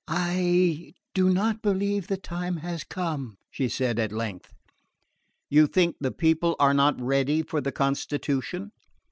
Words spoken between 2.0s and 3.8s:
the time has come," she